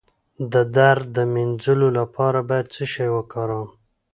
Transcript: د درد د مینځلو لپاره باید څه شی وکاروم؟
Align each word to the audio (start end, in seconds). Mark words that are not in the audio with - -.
د 0.51 0.53
درد 0.75 1.05
د 1.15 1.17
مینځلو 1.33 1.87
لپاره 1.99 2.39
باید 2.49 2.67
څه 2.75 2.83
شی 2.93 3.07
وکاروم؟ 3.17 3.69